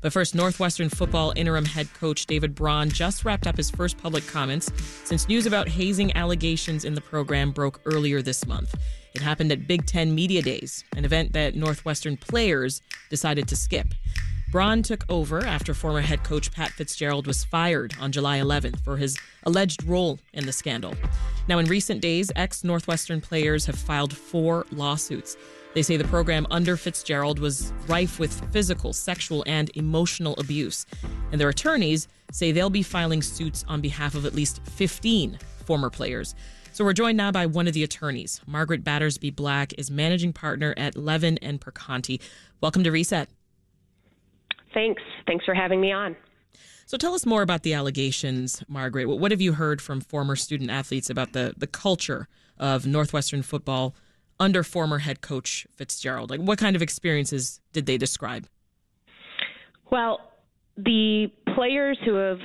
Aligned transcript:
But 0.00 0.12
first, 0.12 0.34
Northwestern 0.34 0.88
football 0.88 1.32
interim 1.36 1.64
head 1.64 1.92
coach 1.94 2.26
David 2.26 2.54
Braun 2.54 2.88
just 2.88 3.24
wrapped 3.24 3.46
up 3.46 3.56
his 3.56 3.70
first 3.70 3.98
public 3.98 4.26
comments 4.26 4.70
since 5.04 5.28
news 5.28 5.46
about 5.46 5.68
hazing 5.68 6.16
allegations 6.16 6.84
in 6.84 6.94
the 6.94 7.00
program 7.00 7.50
broke 7.50 7.80
earlier 7.84 8.22
this 8.22 8.46
month. 8.46 8.74
It 9.14 9.20
happened 9.20 9.52
at 9.52 9.66
Big 9.66 9.86
Ten 9.86 10.14
Media 10.14 10.40
Days, 10.40 10.84
an 10.96 11.04
event 11.04 11.32
that 11.32 11.56
Northwestern 11.56 12.16
players 12.16 12.80
decided 13.10 13.48
to 13.48 13.56
skip. 13.56 13.88
Braun 14.50 14.82
took 14.82 15.04
over 15.08 15.44
after 15.46 15.74
former 15.74 16.00
head 16.00 16.24
coach 16.24 16.50
Pat 16.50 16.70
Fitzgerald 16.70 17.26
was 17.26 17.44
fired 17.44 17.94
on 18.00 18.10
July 18.10 18.38
11th 18.40 18.80
for 18.80 18.96
his 18.96 19.16
alleged 19.44 19.84
role 19.84 20.18
in 20.32 20.44
the 20.44 20.52
scandal. 20.52 20.94
Now, 21.46 21.58
in 21.58 21.66
recent 21.66 22.00
days, 22.00 22.32
ex 22.34 22.64
Northwestern 22.64 23.20
players 23.20 23.66
have 23.66 23.76
filed 23.76 24.16
four 24.16 24.66
lawsuits. 24.72 25.36
They 25.72 25.82
say 25.82 25.96
the 25.96 26.04
program 26.04 26.48
under 26.50 26.76
Fitzgerald 26.76 27.38
was 27.38 27.72
rife 27.86 28.18
with 28.18 28.32
physical, 28.52 28.92
sexual, 28.92 29.44
and 29.46 29.70
emotional 29.76 30.34
abuse. 30.38 30.84
And 31.30 31.40
their 31.40 31.48
attorneys 31.48 32.08
say 32.32 32.50
they'll 32.50 32.70
be 32.70 32.82
filing 32.82 33.22
suits 33.22 33.64
on 33.68 33.80
behalf 33.80 34.16
of 34.16 34.26
at 34.26 34.34
least 34.34 34.60
15 34.64 35.38
former 35.64 35.88
players. 35.88 36.34
So 36.72 36.84
we're 36.84 36.92
joined 36.92 37.16
now 37.16 37.30
by 37.30 37.46
one 37.46 37.68
of 37.68 37.74
the 37.74 37.84
attorneys. 37.84 38.40
Margaret 38.46 38.82
Battersby 38.82 39.30
Black 39.30 39.72
is 39.78 39.92
managing 39.92 40.32
partner 40.32 40.74
at 40.76 40.96
Levin 40.96 41.38
and 41.38 41.60
Perconti. 41.60 42.20
Welcome 42.60 42.82
to 42.82 42.90
Reset. 42.90 43.28
Thanks. 44.74 45.02
Thanks 45.26 45.44
for 45.44 45.54
having 45.54 45.80
me 45.80 45.92
on. 45.92 46.16
So 46.86 46.96
tell 46.96 47.14
us 47.14 47.24
more 47.24 47.42
about 47.42 47.62
the 47.62 47.74
allegations, 47.74 48.64
Margaret. 48.66 49.06
What 49.06 49.30
have 49.30 49.40
you 49.40 49.52
heard 49.52 49.80
from 49.80 50.00
former 50.00 50.34
student 50.34 50.70
athletes 50.70 51.08
about 51.08 51.32
the, 51.32 51.54
the 51.56 51.68
culture 51.68 52.26
of 52.58 52.86
Northwestern 52.86 53.42
football 53.42 53.94
under 54.40 54.64
former 54.64 54.98
head 54.98 55.20
coach 55.20 55.66
Fitzgerald? 55.76 56.30
Like, 56.30 56.40
what 56.40 56.58
kind 56.58 56.74
of 56.74 56.82
experiences 56.82 57.60
did 57.72 57.86
they 57.86 57.98
describe? 57.98 58.48
Well, 59.90 60.20
the 60.76 61.30
players 61.54 61.98
who 62.04 62.14
have 62.14 62.38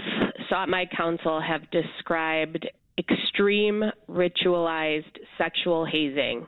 sought 0.50 0.70
my 0.70 0.86
counsel 0.96 1.42
have 1.42 1.62
described 1.72 2.70
extreme 2.98 3.84
ritualized 4.10 5.18
sexual 5.38 5.86
hazing 5.86 6.46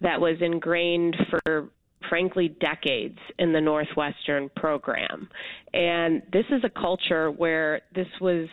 that 0.00 0.20
was 0.20 0.36
ingrained 0.40 1.16
for 1.30 1.70
frankly 2.08 2.48
decades 2.48 3.18
in 3.38 3.52
the 3.52 3.60
Northwestern 3.60 4.50
program. 4.56 5.28
And 5.72 6.22
this 6.32 6.44
is 6.50 6.62
a 6.64 6.70
culture 6.80 7.30
where 7.30 7.80
this 7.94 8.08
was 8.20 8.48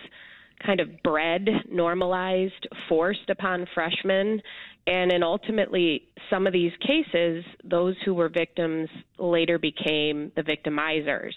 kind 0.66 0.80
of 0.80 0.90
bred, 1.04 1.48
normalized, 1.72 2.68
forced 2.88 3.30
upon 3.30 3.68
freshmen. 3.74 4.42
And 4.86 5.12
in 5.12 5.24
ultimately 5.24 6.08
some 6.30 6.46
of 6.46 6.54
these 6.54 6.72
cases, 6.86 7.44
those 7.64 7.96
who 8.06 8.14
were 8.14 8.30
victims 8.30 8.90
later 9.18 9.58
became 9.58 10.32
the 10.36 10.42
victimizers. 10.42 11.34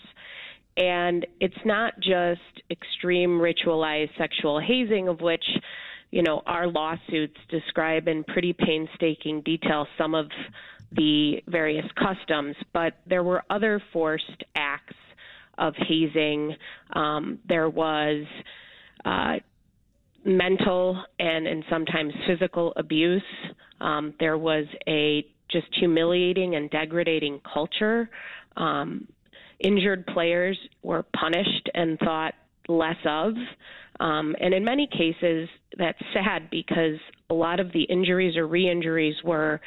And 0.77 1.27
it's 1.41 1.55
not 1.64 1.94
just 2.00 2.41
extreme 2.70 3.39
ritualized 3.39 4.11
sexual 4.19 4.61
hazing, 4.61 5.09
of 5.09 5.20
which, 5.20 5.44
you 6.11 6.22
know, 6.22 6.42
our 6.47 6.67
lawsuits 6.67 7.37
describe 7.48 8.09
in 8.09 8.25
pretty 8.25 8.53
painstaking 8.53 9.41
detail 9.42 9.87
some 9.97 10.14
of 10.14 10.27
the 10.92 11.42
various 11.48 11.87
customs, 11.98 12.56
but 12.72 12.94
there 13.06 13.22
were 13.22 13.42
other 13.50 13.83
forced 13.92 14.44
acts 14.55 14.94
of 15.59 15.75
hazing. 15.89 16.55
Um, 16.92 17.39
there 17.48 17.69
was 17.70 18.25
uh, 19.05 19.36
mental 20.25 21.02
and, 21.19 21.47
and 21.47 21.64
sometimes 21.70 22.12
physical 22.27 22.72
abuse. 22.77 23.22
Um, 23.80 24.14
there 24.19 24.38
was 24.38 24.66
a 24.88 25.27
just 25.50 25.66
humiliating 25.78 26.56
and 26.56 26.70
degrading 26.70 27.41
culture. 27.53 28.11
Um, 28.56 29.06
injured 29.61 30.06
players 30.06 30.58
were 30.83 31.05
punished 31.19 31.70
and 31.75 31.98
thought 31.98 32.34
less 32.69 32.97
of. 33.05 33.34
Um, 34.00 34.36
and 34.41 34.53
in 34.53 34.64
many 34.64 34.86
cases, 34.88 35.48
that's 35.78 35.98
sad 36.12 36.50
because 36.50 36.98
a 37.31 37.34
lot 37.34 37.60
of 37.60 37.72
the 37.72 37.83
injuries 37.84 38.37
or 38.37 38.47
re 38.47 38.69
injuries 38.69 39.15
were 39.25 39.60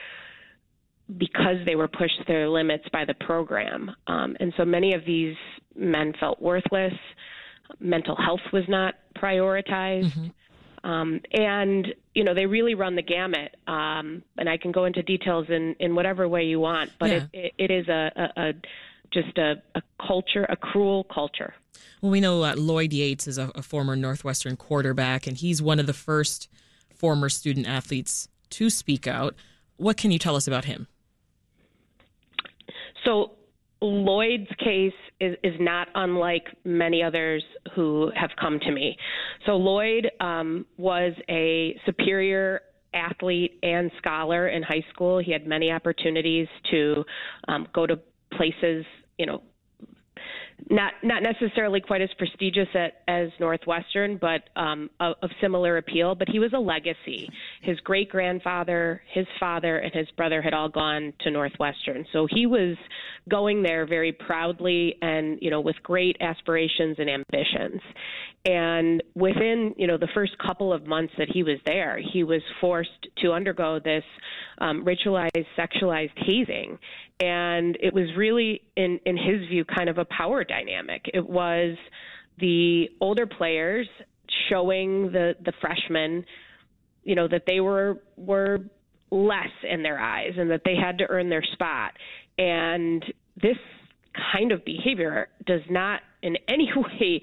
because 1.18 1.58
they 1.66 1.76
were 1.76 1.88
pushed 1.88 2.18
to 2.20 2.24
their 2.28 2.48
limits 2.48 2.86
by 2.94 3.04
the 3.06 3.16
program. 3.16 3.90
Um, 4.08 4.36
and 4.40 4.54
so 4.58 4.66
many 4.66 4.94
of 4.94 5.04
these 5.06 5.36
men 5.76 6.14
felt 6.20 6.40
worthless. 6.40 6.94
Mental 7.80 8.16
health 8.16 8.42
was 8.52 8.64
not 8.68 8.96
prioritized. 9.16 10.12
Mm-hmm. 10.12 10.90
Um, 10.90 11.20
and, 11.34 11.94
you 12.16 12.24
know, 12.24 12.34
they 12.34 12.46
really 12.46 12.74
run 12.74 12.96
the 12.96 13.02
gamut. 13.02 13.56
Um, 13.68 14.24
and 14.38 14.50
I 14.50 14.58
can 14.58 14.72
go 14.72 14.86
into 14.86 15.04
details 15.04 15.48
in, 15.50 15.76
in 15.80 15.94
whatever 15.94 16.28
way 16.28 16.44
you 16.46 16.60
want, 16.60 16.92
but 17.00 17.10
yeah. 17.10 17.16
it, 17.16 17.30
it, 17.34 17.54
it 17.58 17.72
is 17.72 17.88
a, 17.90 18.12
a, 18.16 18.42
a 18.42 18.54
just 19.12 19.38
a, 19.38 19.62
a, 19.76 19.82
culture, 20.06 20.46
a 20.48 20.56
cruel 20.56 21.04
culture. 21.04 21.54
Well, 22.02 22.12
we 22.12 22.22
know 22.22 22.44
uh, 22.44 22.56
Lloyd 22.56 22.94
Yates 22.94 23.28
is 23.28 23.38
a, 23.38 23.52
a 23.56 23.62
former 23.62 23.96
Northwestern 23.96 24.56
quarterback, 24.56 25.28
and 25.28 25.38
he's 25.38 25.62
one 25.62 25.80
of 25.80 25.86
the 25.86 25.94
first 25.94 26.48
former 26.96 27.30
student 27.30 27.68
athletes 27.68 28.30
to 28.52 28.70
speak 28.70 29.08
out. 29.08 29.36
What 29.78 29.98
can 29.98 30.12
you 30.12 30.20
tell 30.20 30.36
us 30.36 30.48
about 30.48 30.66
him? 30.66 30.88
So 33.04 33.32
Lloyd's 33.82 34.50
case 34.60 34.94
is, 35.20 35.38
is 35.44 35.54
not 35.60 35.88
unlike 35.96 36.46
many 36.66 37.02
others 37.02 37.44
who 37.76 38.12
have 38.16 38.32
come 38.40 38.60
to 38.60 38.72
me. 38.72 38.98
So 39.46 39.54
Lloyd 39.54 40.10
um, 40.20 40.66
was 40.78 41.14
a 41.30 41.80
superior 41.86 42.62
athlete 42.94 43.60
and 43.64 43.92
scholar 43.98 44.50
in 44.50 44.64
high 44.64 44.84
school. 44.94 45.20
He 45.20 45.32
had 45.32 45.48
many 45.48 45.72
opportunities 45.72 46.48
to 46.72 47.04
um, 47.48 47.68
go 47.74 47.86
to 47.86 48.00
places, 48.34 48.86
you 49.18 49.26
know, 49.26 49.44
not 50.70 50.94
not 51.04 51.24
necessarily 51.24 51.82
quite 51.82 52.02
as 52.02 52.10
prestigious 52.18 52.68
at, 52.74 53.02
as 53.08 53.30
Northwestern, 53.40 54.18
but 54.18 54.50
um, 54.56 54.90
of, 55.00 55.16
of 55.22 55.30
similar 55.42 55.78
appeal. 55.78 56.16
But 56.16 56.30
he 56.30 56.40
was 56.40 56.52
a 56.54 56.60
legacy. 56.60 57.30
His 57.62 57.80
great 57.82 58.10
grandfather, 58.10 59.02
his 59.14 59.26
father, 59.40 59.78
and 59.78 59.94
his 59.94 60.10
brother 60.12 60.42
had 60.42 60.54
all 60.54 60.70
gone 60.70 61.14
to 61.22 61.32
Northwestern, 61.32 62.06
so 62.12 62.28
he 62.30 62.46
was 62.46 62.78
going 63.30 63.62
there 63.62 63.86
very 63.86 64.12
proudly 64.12 64.96
and 65.02 65.38
you 65.42 65.52
know 65.52 65.62
with 65.62 65.76
great 65.84 66.18
aspirations 66.22 66.98
and 67.00 67.10
ambitions. 67.10 67.82
And 68.46 69.04
within 69.16 69.76
you 69.78 69.88
know 69.88 69.98
the 69.98 70.10
first 70.14 70.38
couple 70.38 70.72
of 70.74 70.88
months 70.88 71.14
that 71.18 71.30
he 71.30 71.44
was 71.44 71.58
there, 71.66 72.00
he 72.14 72.24
was 72.24 72.42
forced 72.62 73.08
to 73.22 73.32
undergo 73.34 73.80
this 73.80 74.04
um, 74.60 74.86
ritualized, 74.86 75.46
sexualized 75.58 76.12
hazing, 76.16 76.78
and 77.20 77.78
it 77.82 77.94
was 77.94 78.06
really, 78.16 78.62
in 78.78 79.00
in 79.06 79.18
his 79.18 79.48
view, 79.50 79.66
kind 79.66 79.90
of 79.90 79.98
a 79.98 80.06
power 80.06 80.44
dynamic. 80.50 81.10
It 81.14 81.28
was 81.28 81.78
the 82.40 82.90
older 83.00 83.26
players 83.26 83.88
showing 84.50 85.12
the 85.12 85.36
the 85.44 85.54
freshmen, 85.62 86.26
you 87.04 87.16
know, 87.16 87.28
that 87.28 87.44
they 87.48 87.62
were 87.62 88.02
were 88.18 88.60
less 89.12 89.52
in 89.64 89.82
their 89.82 90.00
eyes 90.00 90.34
and 90.38 90.52
that 90.52 90.62
they 90.66 90.76
had 90.76 90.98
to 91.00 91.06
earn 91.10 91.30
their 91.30 91.44
spot. 91.54 91.94
And 92.38 93.04
this 93.42 93.58
kind 94.34 94.52
of 94.52 94.64
behavior 94.66 95.30
does 95.46 95.62
not 95.70 96.02
in 96.22 96.38
any 96.48 96.72
way 96.76 97.22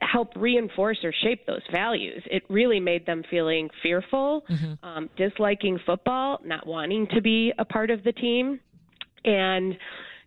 help 0.00 0.30
reinforce 0.36 0.98
or 1.04 1.12
shape 1.22 1.46
those 1.46 1.62
values. 1.70 2.22
It 2.30 2.42
really 2.48 2.80
made 2.80 3.04
them 3.04 3.22
feeling 3.30 3.68
fearful, 3.82 4.44
mm-hmm. 4.48 4.84
um, 4.86 5.10
disliking 5.16 5.78
football, 5.84 6.40
not 6.44 6.66
wanting 6.66 7.06
to 7.14 7.20
be 7.20 7.52
a 7.58 7.64
part 7.64 7.90
of 7.90 8.02
the 8.02 8.12
team. 8.12 8.60
And 9.24 9.76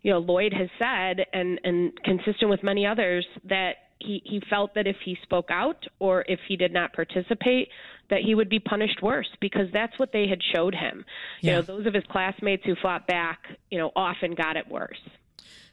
you 0.04 0.12
know, 0.12 0.20
Lloyd 0.20 0.54
has 0.54 0.70
said, 0.80 1.26
and 1.34 1.60
and 1.64 1.92
consistent 2.04 2.50
with 2.50 2.64
many 2.64 2.86
others, 2.86 3.26
that 3.50 3.76
he 4.00 4.22
he 4.26 4.42
felt 4.50 4.74
that 4.76 4.88
if 4.88 4.98
he 5.04 5.18
spoke 5.24 5.50
out 5.50 5.86
or 6.00 6.24
if 6.28 6.40
he 6.48 6.56
did 6.56 6.74
not 6.74 6.94
participate, 6.94 7.70
that 8.10 8.22
he 8.22 8.36
would 8.36 8.50
be 8.50 8.60
punished 8.60 9.02
worse 9.02 9.30
because 9.42 9.68
that's 9.74 9.98
what 10.00 10.12
they 10.14 10.28
had 10.28 10.40
showed 10.56 10.76
him. 10.76 11.06
Yeah. 11.42 11.52
You 11.52 11.56
know, 11.58 11.62
those 11.62 11.86
of 11.86 11.94
his 11.94 12.04
classmates 12.10 12.64
who 12.66 12.76
fought 12.82 13.08
back, 13.08 13.40
you 13.70 13.78
know, 13.78 13.92
often 13.96 14.34
got 14.36 14.56
it 14.56 14.68
worse. 14.70 15.00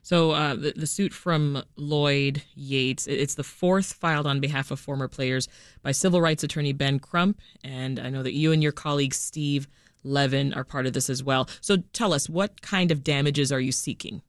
So 0.02 0.32
uh, 0.32 0.54
the, 0.54 0.72
the 0.76 0.86
suit 0.86 1.14
from 1.14 1.62
Lloyd 1.76 2.42
Yates, 2.54 3.06
it's 3.06 3.36
the 3.36 3.42
fourth 3.42 3.94
filed 3.94 4.26
on 4.26 4.38
behalf 4.38 4.70
of 4.70 4.78
former 4.78 5.08
players 5.08 5.48
by 5.82 5.92
civil 5.92 6.20
rights 6.20 6.44
attorney 6.44 6.74
Ben 6.74 6.98
Crump, 6.98 7.40
and 7.62 7.98
I 7.98 8.10
know 8.10 8.22
that 8.22 8.34
you 8.34 8.52
and 8.52 8.62
your 8.62 8.72
colleague 8.72 9.14
Steve 9.14 9.66
Levin 10.04 10.54
are 10.54 10.64
part 10.64 10.86
of 10.86 10.92
this 10.92 11.10
as 11.10 11.22
well. 11.24 11.48
So 11.60 11.78
tell 11.92 12.12
us, 12.12 12.28
what 12.28 12.62
kind 12.62 12.90
of 12.90 13.02
damages 13.02 13.50
are 13.50 13.60
you 13.60 13.72
seeking? 13.72 14.22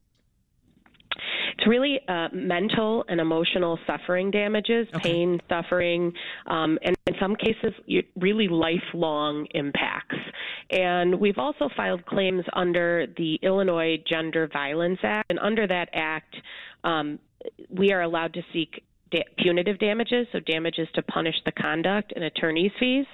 It's 1.58 1.66
really 1.66 2.00
uh, 2.08 2.28
mental 2.32 3.04
and 3.08 3.20
emotional 3.20 3.78
suffering 3.86 4.30
damages, 4.30 4.86
okay. 4.94 5.10
pain, 5.10 5.40
suffering, 5.48 6.12
um, 6.46 6.78
and 6.82 6.96
in 7.06 7.14
some 7.20 7.34
cases, 7.36 7.72
really 8.16 8.48
lifelong 8.48 9.46
impacts. 9.54 10.16
And 10.70 11.18
we've 11.18 11.38
also 11.38 11.68
filed 11.76 12.04
claims 12.06 12.44
under 12.52 13.06
the 13.16 13.38
Illinois 13.42 13.96
Gender 14.06 14.48
Violence 14.52 14.98
Act. 15.02 15.30
And 15.30 15.38
under 15.38 15.66
that 15.66 15.88
act, 15.94 16.36
um, 16.84 17.18
we 17.70 17.92
are 17.92 18.02
allowed 18.02 18.34
to 18.34 18.42
seek 18.52 18.82
da- 19.16 19.24
punitive 19.38 19.78
damages, 19.78 20.26
so 20.32 20.40
damages 20.40 20.88
to 20.94 21.02
punish 21.02 21.34
the 21.44 21.52
conduct 21.52 22.12
and 22.14 22.24
attorney's 22.24 22.72
fees. 22.78 23.06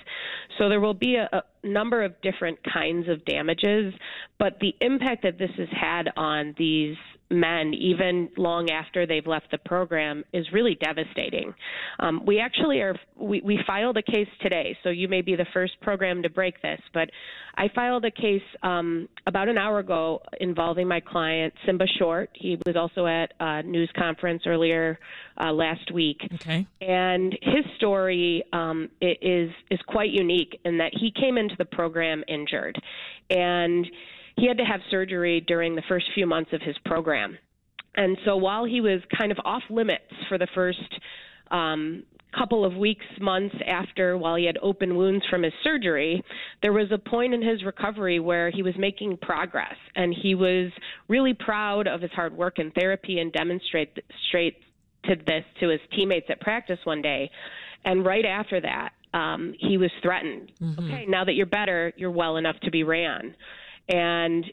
So 0.59 0.69
there 0.69 0.81
will 0.81 0.95
be 0.95 1.17
a, 1.17 1.29
a 1.33 1.67
number 1.67 2.03
of 2.03 2.21
different 2.23 2.59
kinds 2.73 3.09
of 3.09 3.25
damages, 3.25 3.95
but 4.39 4.59
the 4.61 4.75
impact 4.81 5.23
that 5.23 5.39
this 5.39 5.51
has 5.57 5.69
had 5.71 6.11
on 6.17 6.55
these 6.59 6.97
men, 7.33 7.75
even 7.75 8.29
long 8.37 8.71
after 8.71 9.07
they've 9.07 9.27
left 9.27 9.51
the 9.51 9.59
program, 9.59 10.25
is 10.33 10.47
really 10.53 10.77
devastating. 10.81 11.55
Um, 11.99 12.25
we 12.27 12.39
actually 12.39 12.81
are, 12.81 12.95
we, 13.17 13.41
we 13.41 13.59
filed 13.67 13.97
a 13.97 14.03
case 14.03 14.29
today, 14.41 14.77
so 14.83 14.91
you 14.91 15.09
may 15.09 15.23
be 15.23 15.35
the 15.35 15.47
first 15.53 15.81
program 15.81 16.23
to 16.23 16.31
break 16.31 16.61
this, 16.63 16.81
but 16.93 17.11
I 17.55 17.69
filed 17.75 18.05
a 18.05 18.11
case 18.11 18.43
um, 18.63 19.09
about 19.27 19.49
an 19.49 19.59
hour 19.59 19.79
ago 19.79 20.23
involving 20.41 20.89
my 20.89 21.01
client, 21.01 21.53
Simba 21.67 21.87
Short. 21.99 22.31
He 22.35 22.59
was 22.67 22.77
also 22.77 23.07
at 23.07 23.33
a 23.41 23.63
news 23.63 23.91
conference 23.97 24.43
earlier 24.47 24.99
uh, 25.39 25.53
last 25.53 25.93
week. 25.93 26.19
Okay. 26.35 26.67
And 26.81 27.37
his 27.43 27.65
story 27.77 28.45
um, 28.53 28.89
is, 29.01 29.51
is 29.71 29.81
quite 29.87 30.11
unique 30.11 30.61
in 30.65 30.79
that 30.79 30.93
he 30.99 31.11
came 31.11 31.37
into 31.37 31.55
the 31.59 31.65
program 31.65 32.25
injured. 32.27 32.81
And 33.29 33.87
he 34.37 34.47
had 34.47 34.59
to 34.59 34.65
have 34.65 34.81
surgery 34.91 35.41
during 35.41 35.75
the 35.75 35.83
first 35.89 36.07
few 36.15 36.27
months 36.27 36.53
of 36.53 36.61
his 36.63 36.77
program. 36.85 37.39
And 37.95 38.17
so 38.25 38.37
while 38.37 38.65
he 38.65 38.81
was 38.81 39.01
kind 39.19 39.31
of 39.31 39.39
off 39.45 39.63
limits 39.69 40.13
for 40.29 40.39
the 40.39 40.49
first 40.55 40.79
um, 41.51 42.05
couple 42.37 42.65
of 42.65 42.75
weeks, 42.77 43.05
months 43.21 43.55
after, 43.67 44.17
while 44.17 44.37
he 44.37 44.47
had 44.47 44.59
open 44.63 44.97
wounds 44.97 45.25
from 45.29 45.43
his 45.43 45.53
surgery, 45.63 46.23
there 46.63 46.73
was 46.73 46.91
a 46.91 46.99
point 46.99 47.35
in 47.35 47.43
his 47.43 47.63
recovery 47.65 48.19
where 48.21 48.51
he 48.51 48.63
was 48.63 48.75
making 48.79 49.19
progress, 49.19 49.77
and 49.95 50.15
he 50.23 50.35
was 50.35 50.73
really 51.09 51.35
proud 51.35 51.87
of 51.87 52.01
his 52.01 52.11
hard 52.13 52.35
work 52.35 52.59
in 52.59 52.71
therapy 52.71 53.19
and 53.21 53.33
demonstrate 53.33 53.99
straight 54.29 54.57
to 55.05 55.17
this 55.27 55.45
to 55.61 55.69
his 55.69 55.81
teammates 55.95 56.27
at 56.31 56.41
practice 56.41 56.79
one 56.85 57.03
day. 57.03 57.31
And 57.85 58.05
right 58.05 58.25
after 58.25 58.61
that, 58.61 58.91
um, 59.13 59.55
he 59.59 59.77
was 59.77 59.91
threatened. 60.01 60.53
Mm-hmm. 60.61 60.85
Okay, 60.85 61.07
now 61.07 61.25
that 61.25 61.35
you're 61.35 61.47
better, 61.47 61.93
you're 61.97 62.11
well 62.11 62.37
enough 62.37 62.57
to 62.63 62.71
be 62.71 62.85
ran. 62.85 63.35
And 63.89 64.45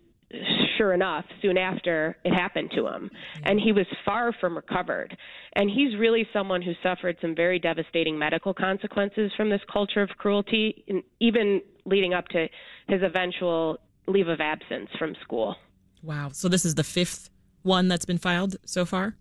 sure 0.78 0.94
enough, 0.94 1.26
soon 1.42 1.58
after, 1.58 2.18
it 2.24 2.34
happened 2.34 2.72
to 2.76 2.88
him. 2.88 3.10
And 3.44 3.60
he 3.60 3.72
was 3.72 3.86
far 4.06 4.34
from 4.40 4.56
recovered. 4.56 5.16
And 5.54 5.70
he's 5.70 5.98
really 5.98 6.28
someone 6.32 6.62
who 6.62 6.74
suffered 6.84 7.18
some 7.22 7.36
very 7.36 7.60
devastating 7.60 8.18
medical 8.18 8.54
consequences 8.54 9.32
from 9.36 9.50
this 9.50 9.62
culture 9.72 10.02
of 10.02 10.10
cruelty, 10.18 10.84
even 11.20 11.62
leading 11.86 12.14
up 12.14 12.28
to 12.30 12.48
his 12.88 13.02
eventual 13.02 13.80
leave 14.08 14.28
of 14.28 14.40
absence 14.40 14.90
from 14.98 15.16
school. 15.24 15.56
Wow. 16.04 16.30
So 16.32 16.48
this 16.48 16.66
is 16.66 16.76
the 16.76 16.84
fifth 16.84 17.30
one 17.64 17.88
that's 17.88 18.06
been 18.06 18.18
filed 18.18 18.56
so 18.66 18.86
far? 18.86 19.16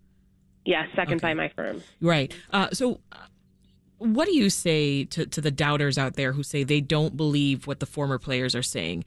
Yes, 0.64 0.86
yeah, 0.90 0.96
second 0.96 1.16
okay. 1.16 1.28
by 1.28 1.34
my 1.34 1.50
firm. 1.54 1.82
Right. 2.00 2.34
Uh, 2.52 2.68
so. 2.72 3.00
Uh, 3.12 3.16
what 4.00 4.26
do 4.26 4.36
you 4.36 4.48
say 4.48 5.02
to, 5.06 5.26
to 5.26 5.40
the 5.40 5.50
doubters 5.50 5.98
out 5.98 6.14
there 6.14 6.32
who 6.32 6.44
say 6.44 6.62
they 6.62 6.80
don't 6.80 7.16
believe 7.16 7.66
what 7.66 7.80
the 7.80 7.86
former 7.86 8.16
players 8.16 8.54
are 8.54 8.62
saying? 8.62 9.04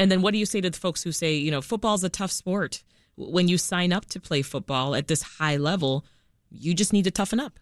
And 0.00 0.10
then 0.10 0.22
what 0.22 0.32
do 0.32 0.38
you 0.38 0.46
say 0.46 0.62
to 0.62 0.70
the 0.70 0.78
folks 0.78 1.02
who 1.02 1.12
say, 1.12 1.34
you 1.34 1.50
know, 1.50 1.60
football's 1.60 2.02
a 2.02 2.08
tough 2.08 2.30
sport? 2.30 2.82
When 3.16 3.48
you 3.48 3.58
sign 3.58 3.92
up 3.92 4.06
to 4.06 4.18
play 4.18 4.40
football 4.40 4.94
at 4.94 5.08
this 5.08 5.20
high 5.20 5.58
level, 5.58 6.06
you 6.50 6.72
just 6.72 6.94
need 6.94 7.04
to 7.04 7.10
toughen 7.10 7.38
up. 7.38 7.60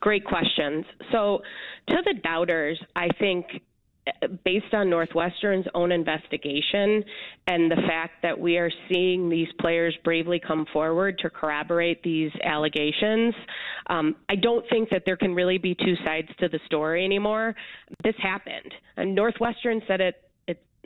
Great 0.00 0.24
questions. 0.24 0.84
So, 1.12 1.42
to 1.90 1.96
the 2.04 2.14
doubters, 2.24 2.82
I 2.96 3.06
think 3.20 3.46
based 4.44 4.72
on 4.72 4.90
Northwestern's 4.90 5.66
own 5.74 5.92
investigation 5.92 7.04
and 7.46 7.70
the 7.70 7.82
fact 7.86 8.22
that 8.22 8.38
we 8.38 8.56
are 8.56 8.70
seeing 8.88 9.28
these 9.28 9.48
players 9.60 9.96
bravely 10.02 10.40
come 10.44 10.66
forward 10.72 11.18
to 11.20 11.30
corroborate 11.30 12.02
these 12.02 12.32
allegations, 12.42 13.32
um, 13.88 14.16
I 14.28 14.34
don't 14.34 14.64
think 14.70 14.90
that 14.90 15.02
there 15.06 15.16
can 15.16 15.34
really 15.34 15.58
be 15.58 15.76
two 15.76 15.94
sides 16.04 16.28
to 16.40 16.48
the 16.48 16.58
story 16.66 17.04
anymore. 17.04 17.54
This 18.02 18.14
happened. 18.20 18.74
And 18.96 19.14
Northwestern 19.14 19.80
said 19.86 20.00
it 20.00 20.16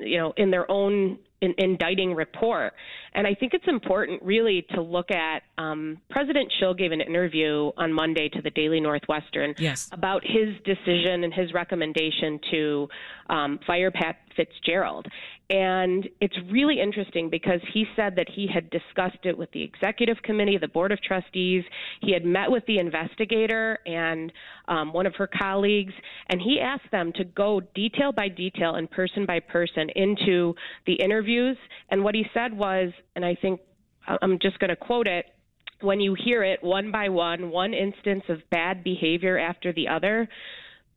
you 0.01 0.19
know, 0.19 0.33
in 0.37 0.51
their 0.51 0.71
own 0.71 1.19
in, 1.41 1.55
indicting 1.59 2.15
report. 2.15 2.73
And 3.15 3.27
I 3.27 3.35
think 3.35 3.55
it's 3.55 3.67
important, 3.67 4.23
really, 4.23 4.67
to 4.75 4.83
look 4.83 5.11
at. 5.11 5.43
Um, 5.59 5.99
President 6.11 6.53
Schill 6.59 6.75
gave 6.75 6.93
an 6.93 7.01
interview 7.01 7.73
on 7.77 7.93
Monday 7.93 8.29
to 8.29 8.43
the 8.43 8.51
Daily 8.51 8.81
Northwestern 8.81 9.55
yes. 9.59 9.89
about 9.93 10.23
his 10.25 10.55
decision 10.65 11.25
and 11.25 11.33
his 11.33 11.53
recommendation 11.53 12.41
to 12.51 12.89
um, 13.29 13.61
fire 13.67 13.91
Pat 13.91 14.17
Fitzgerald. 14.37 15.07
And 15.51 16.09
it's 16.21 16.37
really 16.49 16.81
interesting 16.81 17.29
because 17.29 17.61
he 17.75 17.85
said 17.97 18.15
that 18.15 18.29
he 18.29 18.47
had 18.47 18.71
discussed 18.71 19.25
it 19.25 19.37
with 19.37 19.51
the 19.51 19.63
executive 19.63 20.17
committee, 20.23 20.57
the 20.59 20.69
board 20.69 20.93
of 20.93 21.03
trustees. 21.03 21.65
He 22.03 22.13
had 22.13 22.25
met 22.25 22.49
with 22.49 22.65
the 22.67 22.79
investigator 22.79 23.81
and 23.85 24.33
um, 24.69 24.93
one 24.93 25.07
of 25.07 25.17
her 25.17 25.27
colleagues, 25.27 25.93
and 26.29 26.41
he 26.41 26.61
asked 26.61 26.89
them 26.93 27.13
to 27.15 27.25
go 27.25 27.61
detail 27.75 28.13
by 28.13 28.29
detail 28.29 28.77
and 28.77 28.89
person 28.89 29.27
by 29.27 29.41
person 29.41 29.91
into 29.97 30.55
the 30.87 30.95
interviews. 30.95 31.57
And 31.91 32.05
what 32.05 32.15
he 32.15 32.25
said 32.33 32.57
was, 32.57 32.93
and 33.17 33.25
I 33.25 33.35
think 33.35 33.61
I'm 34.23 34.39
just 34.39 34.61
going 34.61 34.71
to 34.71 34.77
quote 34.77 35.09
it 35.09 35.27
when 35.81 35.99
you 35.99 36.15
hear 36.15 36.45
it 36.45 36.63
one 36.63 36.93
by 36.93 37.09
one, 37.09 37.51
one 37.51 37.75
instance 37.75 38.23
of 38.29 38.39
bad 38.51 38.85
behavior 38.85 39.37
after 39.37 39.73
the 39.73 39.89
other, 39.89 40.29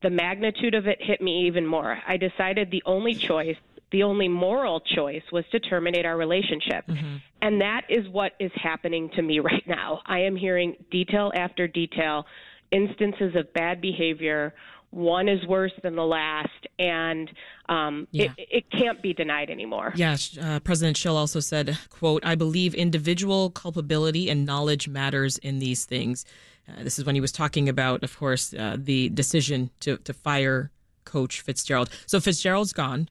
the 0.04 0.10
magnitude 0.10 0.76
of 0.76 0.86
it 0.86 1.02
hit 1.02 1.22
me 1.22 1.48
even 1.48 1.66
more. 1.66 1.98
I 2.08 2.18
decided 2.18 2.70
the 2.70 2.84
only 2.86 3.16
choice, 3.16 3.56
the 3.94 4.04
only 4.04 4.28
moral 4.28 4.82
choice 4.82 5.22
was 5.32 5.46
to 5.52 5.60
terminate 5.60 6.06
our 6.06 6.18
relationship. 6.18 6.86
Mm-hmm. 6.90 7.18
And 7.42 7.62
that 7.62 7.84
is 7.88 8.10
what 8.10 8.34
is 8.40 8.52
happening 8.62 9.10
to 9.16 9.22
me 9.22 9.40
right 9.52 9.64
now. 9.66 10.02
I 10.06 10.20
am 10.20 10.36
hearing 10.36 10.76
detail 10.92 11.32
after 11.34 11.68
detail, 11.68 12.26
instances 12.72 13.36
of 13.36 13.54
bad 13.54 13.80
behavior. 13.80 14.54
One 14.90 15.30
is 15.30 15.46
worse 15.48 15.72
than 15.82 15.96
the 15.96 16.04
last, 16.06 16.50
and 16.78 17.28
um, 17.68 18.08
yeah. 18.12 18.26
it, 18.38 18.48
it, 18.52 18.72
can't 18.72 19.02
be 19.02 19.12
denied 19.12 19.50
anymore. 19.50 19.92
Yes, 19.96 20.38
uh, 20.40 20.60
President 20.60 20.98
Schill 20.98 21.18
also 21.18 21.40
said, 21.40 21.80
"quote 21.90 22.24
I 22.24 22.36
believe 22.36 22.76
individual 22.76 23.50
culpability 23.50 24.30
and 24.30 24.46
knowledge 24.46 24.88
matters 24.88 25.40
in 25.40 25.58
these 25.58 25.86
things." 25.86 26.26
Uh, 26.70 26.84
this 26.84 27.00
is 27.00 27.06
when 27.06 27.16
he 27.16 27.22
was 27.22 27.32
talking 27.32 27.68
about, 27.68 28.04
of 28.04 28.16
course, 28.18 28.54
uh, 28.54 28.78
the 28.78 29.10
decision 29.10 29.72
to, 29.80 29.98
to 29.98 30.14
fire 30.14 30.70
Coach 31.06 31.42
Fitzgerald. 31.42 31.90
So 32.06 32.20
Fitzgerald's 32.20 32.74
gone. 32.74 33.10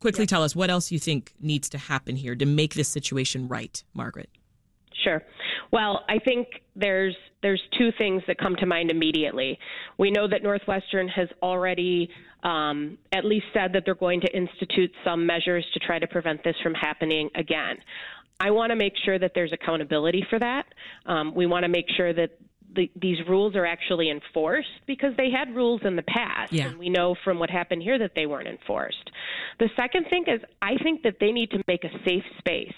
Quickly 0.00 0.22
yep. 0.22 0.28
tell 0.28 0.42
us 0.42 0.54
what 0.54 0.70
else 0.70 0.92
you 0.92 0.98
think 0.98 1.34
needs 1.40 1.68
to 1.70 1.78
happen 1.78 2.16
here 2.16 2.34
to 2.36 2.46
make 2.46 2.74
this 2.74 2.88
situation 2.88 3.48
right, 3.48 3.82
Margaret. 3.94 4.30
Sure. 5.04 5.22
Well, 5.72 6.04
I 6.08 6.18
think 6.18 6.48
there's 6.76 7.16
there's 7.40 7.62
two 7.78 7.90
things 7.98 8.22
that 8.26 8.36
come 8.38 8.56
to 8.56 8.66
mind 8.66 8.90
immediately. 8.90 9.58
We 9.96 10.10
know 10.10 10.26
that 10.26 10.42
Northwestern 10.42 11.06
has 11.08 11.28
already 11.40 12.08
um, 12.42 12.98
at 13.12 13.24
least 13.24 13.46
said 13.54 13.72
that 13.74 13.84
they're 13.84 13.94
going 13.94 14.20
to 14.22 14.36
institute 14.36 14.90
some 15.04 15.24
measures 15.24 15.64
to 15.74 15.80
try 15.80 16.00
to 16.00 16.06
prevent 16.06 16.42
this 16.42 16.56
from 16.62 16.74
happening 16.74 17.30
again. 17.36 17.76
I 18.40 18.50
want 18.50 18.70
to 18.70 18.76
make 18.76 18.94
sure 19.04 19.18
that 19.18 19.32
there's 19.34 19.52
accountability 19.52 20.24
for 20.30 20.38
that. 20.38 20.66
Um, 21.06 21.34
we 21.34 21.46
want 21.46 21.64
to 21.64 21.68
make 21.68 21.86
sure 21.96 22.12
that 22.12 22.30
the, 22.78 22.90
these 22.94 23.18
rules 23.28 23.56
are 23.56 23.66
actually 23.66 24.08
enforced 24.08 24.68
because 24.86 25.12
they 25.16 25.30
had 25.30 25.54
rules 25.54 25.80
in 25.84 25.96
the 25.96 26.02
past, 26.02 26.52
yeah. 26.52 26.68
and 26.68 26.78
we 26.78 26.88
know 26.88 27.16
from 27.24 27.40
what 27.40 27.50
happened 27.50 27.82
here 27.82 27.98
that 27.98 28.12
they 28.14 28.24
weren't 28.24 28.46
enforced. 28.46 29.10
The 29.58 29.68
second 29.74 30.06
thing 30.08 30.24
is, 30.28 30.40
I 30.62 30.76
think 30.80 31.02
that 31.02 31.16
they 31.20 31.32
need 31.32 31.50
to 31.50 31.62
make 31.66 31.82
a 31.82 31.90
safe 32.06 32.22
space 32.38 32.72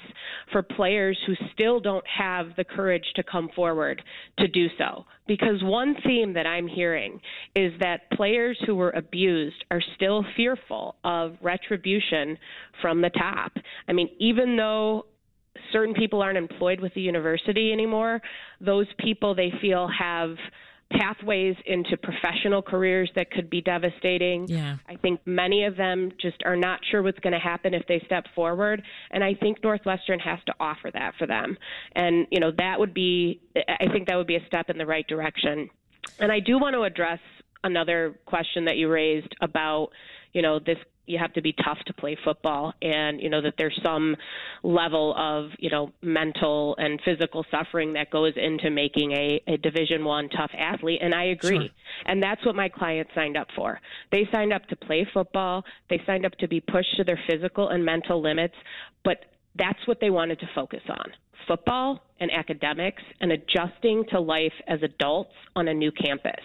for 0.52 0.62
players 0.62 1.18
who 1.26 1.34
still 1.52 1.80
don't 1.80 2.04
have 2.06 2.56
the 2.56 2.64
courage 2.64 3.04
to 3.16 3.22
come 3.22 3.50
forward 3.54 4.02
to 4.38 4.48
do 4.48 4.68
so. 4.78 5.04
Because 5.28 5.62
one 5.62 5.94
theme 6.06 6.32
that 6.32 6.46
I'm 6.46 6.66
hearing 6.66 7.20
is 7.54 7.72
that 7.80 8.10
players 8.12 8.58
who 8.66 8.74
were 8.74 8.90
abused 8.90 9.64
are 9.70 9.82
still 9.96 10.24
fearful 10.34 10.96
of 11.04 11.36
retribution 11.42 12.38
from 12.80 13.02
the 13.02 13.10
top. 13.10 13.52
I 13.86 13.92
mean, 13.92 14.08
even 14.18 14.56
though 14.56 15.04
certain 15.72 15.94
people 15.94 16.22
aren't 16.22 16.38
employed 16.38 16.80
with 16.80 16.94
the 16.94 17.00
university 17.00 17.72
anymore, 17.72 18.20
those 18.60 18.86
people 18.98 19.34
they 19.34 19.52
feel 19.60 19.88
have 19.88 20.36
pathways 20.90 21.54
into 21.66 21.96
professional 21.96 22.62
careers 22.62 23.10
that 23.14 23.30
could 23.30 23.48
be 23.48 23.60
devastating. 23.60 24.46
Yeah. 24.48 24.76
I 24.88 24.96
think 24.96 25.20
many 25.24 25.64
of 25.64 25.76
them 25.76 26.10
just 26.20 26.42
are 26.44 26.56
not 26.56 26.80
sure 26.90 27.02
what's 27.02 27.18
going 27.20 27.32
to 27.32 27.38
happen 27.38 27.74
if 27.74 27.86
they 27.86 28.02
step 28.06 28.24
forward, 28.34 28.82
and 29.10 29.22
I 29.22 29.34
think 29.34 29.62
Northwestern 29.62 30.18
has 30.20 30.38
to 30.46 30.54
offer 30.58 30.90
that 30.92 31.14
for 31.18 31.26
them. 31.26 31.56
And 31.94 32.26
you 32.30 32.40
know 32.40 32.50
that 32.58 32.78
would 32.78 32.92
be 32.94 33.40
I 33.56 33.86
think 33.92 34.08
that 34.08 34.16
would 34.16 34.26
be 34.26 34.36
a 34.36 34.46
step 34.46 34.68
in 34.68 34.78
the 34.78 34.86
right 34.86 35.06
direction. 35.06 35.70
And 36.18 36.32
I 36.32 36.40
do 36.40 36.58
want 36.58 36.74
to 36.74 36.82
address 36.82 37.20
another 37.62 38.18
question 38.26 38.64
that 38.64 38.76
you 38.76 38.88
raised 38.88 39.34
about 39.40 39.90
you 40.32 40.42
know 40.42 40.58
this 40.58 40.78
you 41.10 41.18
have 41.18 41.32
to 41.32 41.42
be 41.42 41.52
tough 41.52 41.78
to 41.86 41.92
play 41.92 42.16
football 42.24 42.72
and 42.80 43.20
you 43.20 43.28
know 43.28 43.42
that 43.42 43.54
there's 43.58 43.78
some 43.84 44.16
level 44.62 45.14
of 45.16 45.50
you 45.58 45.68
know 45.68 45.92
mental 46.02 46.74
and 46.78 47.00
physical 47.04 47.44
suffering 47.50 47.92
that 47.92 48.10
goes 48.10 48.32
into 48.36 48.70
making 48.70 49.12
a, 49.12 49.42
a 49.48 49.56
division 49.58 50.04
one 50.04 50.28
tough 50.28 50.50
athlete 50.56 51.00
and 51.02 51.14
i 51.14 51.24
agree. 51.24 51.58
Sure. 51.58 51.68
and 52.06 52.22
that's 52.22 52.44
what 52.46 52.54
my 52.54 52.68
clients 52.68 53.10
signed 53.14 53.36
up 53.36 53.48
for. 53.56 53.80
They 54.12 54.28
signed 54.32 54.52
up 54.52 54.66
to 54.66 54.76
play 54.76 55.06
football. 55.12 55.64
They 55.88 56.00
signed 56.06 56.24
up 56.24 56.32
to 56.38 56.48
be 56.48 56.60
pushed 56.60 56.96
to 56.96 57.04
their 57.04 57.18
physical 57.28 57.68
and 57.68 57.84
mental 57.84 58.22
limits 58.22 58.54
but 59.04 59.24
that's 59.56 59.84
what 59.86 59.98
they 60.00 60.10
wanted 60.10 60.38
to 60.40 60.48
focus 60.54 60.82
on 60.88 61.10
football 61.48 62.00
and 62.20 62.30
academics 62.30 63.02
and 63.20 63.32
adjusting 63.32 64.04
to 64.10 64.20
life 64.20 64.52
as 64.68 64.78
adults 64.82 65.32
on 65.56 65.68
a 65.68 65.74
new 65.74 65.90
campus 65.90 66.44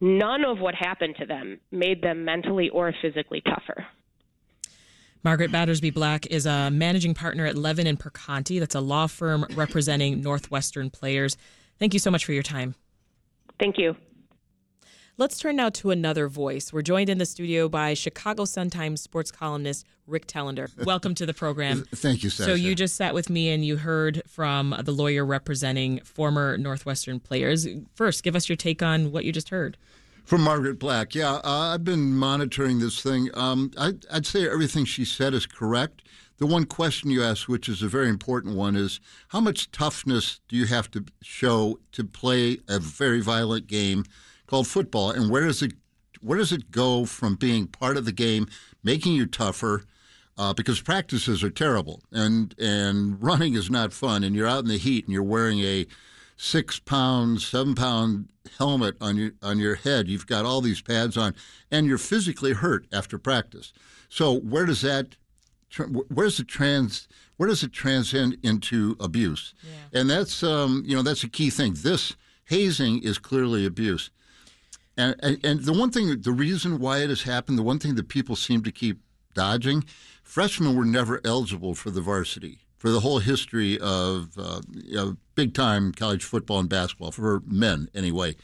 none 0.00 0.44
of 0.44 0.58
what 0.58 0.74
happened 0.74 1.16
to 1.20 1.26
them 1.26 1.58
made 1.70 2.02
them 2.02 2.24
mentally 2.24 2.68
or 2.68 2.92
physically 3.00 3.42
tougher. 3.42 3.86
Margaret 5.22 5.50
Battersby 5.50 5.90
Black 5.90 6.26
is 6.26 6.46
a 6.46 6.70
managing 6.70 7.12
partner 7.12 7.46
at 7.46 7.56
Levin 7.56 7.88
and 7.88 7.98
Perconti. 7.98 8.60
That's 8.60 8.76
a 8.76 8.80
law 8.80 9.08
firm 9.08 9.44
representing 9.54 10.20
Northwestern 10.20 10.88
players. 10.88 11.36
Thank 11.78 11.94
you 11.94 11.98
so 11.98 12.12
much 12.12 12.24
for 12.24 12.32
your 12.32 12.44
time. 12.44 12.76
Thank 13.58 13.76
you. 13.76 13.96
Let's 15.18 15.38
turn 15.38 15.56
now 15.56 15.70
to 15.70 15.92
another 15.92 16.28
voice. 16.28 16.74
We're 16.74 16.82
joined 16.82 17.08
in 17.08 17.16
the 17.16 17.24
studio 17.24 17.70
by 17.70 17.94
Chicago 17.94 18.44
Sun-Times 18.44 19.00
sports 19.00 19.30
columnist 19.30 19.86
Rick 20.06 20.26
Telander. 20.26 20.68
Welcome 20.84 21.14
to 21.14 21.24
the 21.24 21.32
program. 21.32 21.86
Thank 21.94 22.22
you, 22.22 22.28
Sasha. 22.28 22.50
So 22.50 22.54
you 22.54 22.74
just 22.74 22.96
sat 22.96 23.14
with 23.14 23.30
me 23.30 23.48
and 23.48 23.64
you 23.64 23.78
heard 23.78 24.20
from 24.28 24.76
the 24.84 24.92
lawyer 24.92 25.24
representing 25.24 26.00
former 26.00 26.58
Northwestern 26.58 27.18
players. 27.18 27.66
First, 27.94 28.24
give 28.24 28.36
us 28.36 28.50
your 28.50 28.56
take 28.56 28.82
on 28.82 29.10
what 29.10 29.24
you 29.24 29.32
just 29.32 29.48
heard. 29.48 29.78
From 30.26 30.42
Margaret 30.42 30.78
Black. 30.78 31.14
Yeah, 31.14 31.36
uh, 31.36 31.72
I've 31.72 31.84
been 31.84 32.14
monitoring 32.14 32.80
this 32.80 33.00
thing. 33.00 33.30
Um, 33.32 33.70
I, 33.78 33.94
I'd 34.12 34.26
say 34.26 34.46
everything 34.46 34.84
she 34.84 35.06
said 35.06 35.32
is 35.32 35.46
correct. 35.46 36.02
The 36.36 36.46
one 36.46 36.66
question 36.66 37.08
you 37.08 37.22
asked, 37.22 37.48
which 37.48 37.70
is 37.70 37.82
a 37.82 37.88
very 37.88 38.10
important 38.10 38.54
one, 38.54 38.76
is 38.76 39.00
how 39.28 39.40
much 39.40 39.70
toughness 39.70 40.40
do 40.46 40.56
you 40.56 40.66
have 40.66 40.90
to 40.90 41.06
show 41.22 41.78
to 41.92 42.04
play 42.04 42.58
a 42.68 42.78
very 42.78 43.22
violent 43.22 43.66
game 43.66 44.04
called 44.46 44.66
football, 44.66 45.10
and 45.10 45.30
where 45.30 45.44
does 45.44 45.62
it 45.62 45.72
where 46.20 46.38
does 46.38 46.52
it 46.52 46.70
go 46.70 47.04
from 47.04 47.36
being 47.36 47.66
part 47.66 47.96
of 47.96 48.04
the 48.04 48.12
game, 48.12 48.48
making 48.82 49.14
you 49.14 49.26
tougher? 49.26 49.84
Uh, 50.38 50.52
because 50.52 50.82
practices 50.82 51.42
are 51.42 51.50
terrible, 51.50 52.02
and 52.12 52.54
and 52.58 53.22
running 53.22 53.54
is 53.54 53.70
not 53.70 53.92
fun, 53.92 54.22
and 54.22 54.36
you're 54.36 54.46
out 54.46 54.62
in 54.62 54.68
the 54.68 54.76
heat, 54.76 55.04
and 55.06 55.12
you're 55.14 55.22
wearing 55.22 55.60
a 55.60 55.86
six 56.36 56.78
pound, 56.78 57.40
seven 57.40 57.74
pound 57.74 58.28
helmet 58.58 58.96
on 59.00 59.16
your 59.16 59.32
on 59.42 59.58
your 59.58 59.76
head. 59.76 60.08
You've 60.08 60.26
got 60.26 60.44
all 60.44 60.60
these 60.60 60.82
pads 60.82 61.16
on, 61.16 61.34
and 61.70 61.86
you're 61.86 61.96
physically 61.96 62.52
hurt 62.52 62.86
after 62.92 63.18
practice. 63.18 63.72
So 64.08 64.34
where 64.38 64.66
does 64.66 64.82
that 64.82 65.16
where's 66.08 66.36
the 66.36 66.44
trans 66.44 67.08
where 67.36 67.48
does 67.48 67.62
it 67.62 67.72
transcend 67.72 68.38
into 68.42 68.96
abuse? 68.98 69.54
Yeah. 69.62 70.00
And 70.00 70.10
that's 70.10 70.42
um, 70.42 70.82
you 70.86 70.94
know 70.94 71.02
that's 71.02 71.24
a 71.24 71.28
key 71.28 71.50
thing. 71.50 71.74
This 71.76 72.14
hazing 72.44 73.02
is 73.02 73.18
clearly 73.18 73.66
abuse. 73.66 74.10
And, 74.96 75.14
and, 75.20 75.44
and 75.44 75.60
the 75.60 75.72
one 75.72 75.90
thing, 75.90 76.20
the 76.20 76.32
reason 76.32 76.78
why 76.78 76.98
it 76.98 77.10
has 77.10 77.22
happened, 77.22 77.58
the 77.58 77.62
one 77.62 77.78
thing 77.78 77.96
that 77.96 78.08
people 78.08 78.36
seem 78.36 78.62
to 78.62 78.72
keep 78.72 79.00
dodging, 79.34 79.84
freshmen 80.22 80.74
were 80.74 80.84
never 80.84 81.20
eligible 81.24 81.74
for 81.74 81.90
the 81.90 82.00
varsity 82.00 82.60
for 82.76 82.90
the 82.90 83.00
whole 83.00 83.18
history 83.18 83.78
of 83.80 84.38
uh, 84.38 84.60
you 84.72 84.94
know, 84.94 85.16
big 85.34 85.54
time 85.54 85.92
college 85.92 86.24
football 86.24 86.60
and 86.60 86.68
basketball 86.68 87.10
for 87.10 87.42
men 87.46 87.88
anyway. 87.94 88.36